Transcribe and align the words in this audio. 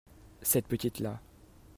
Cette 0.41 0.67
petite-là. 0.67 1.19